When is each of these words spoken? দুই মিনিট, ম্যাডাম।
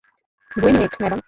দুই 0.51 0.71
মিনিট, 0.71 0.93
ম্যাডাম। 1.01 1.19